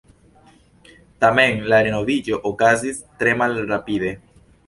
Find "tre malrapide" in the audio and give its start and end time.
3.21-4.15